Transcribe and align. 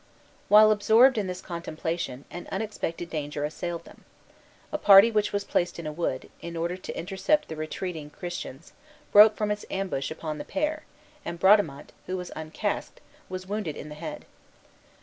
While 0.49 0.71
absorbed 0.71 1.19
in 1.19 1.27
this 1.27 1.43
contemplation, 1.43 2.25
an 2.31 2.47
unexpected 2.51 3.07
danger 3.11 3.45
assailed 3.45 3.85
them. 3.85 4.03
A 4.71 4.79
party 4.79 5.11
which 5.11 5.31
was 5.31 5.43
placed 5.43 5.77
in 5.77 5.85
a 5.85 5.91
wood, 5.91 6.31
in 6.41 6.57
order 6.57 6.75
to 6.75 6.97
intercept 6.97 7.49
the 7.49 7.55
retreating 7.55 8.09
Christians, 8.09 8.73
broke 9.11 9.35
from 9.37 9.51
its 9.51 9.63
ambush 9.69 10.09
upon 10.09 10.39
the 10.39 10.43
pair, 10.43 10.85
and 11.23 11.39
Bradamante, 11.39 11.93
who 12.07 12.17
was 12.17 12.31
uncasqued, 12.31 12.99
was 13.29 13.45
wounded 13.45 13.77
in 13.77 13.89
the 13.89 13.93
head. 13.93 14.25